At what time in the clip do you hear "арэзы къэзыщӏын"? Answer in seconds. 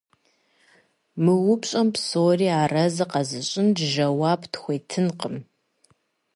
2.61-3.67